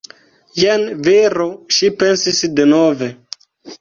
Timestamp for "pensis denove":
2.01-3.11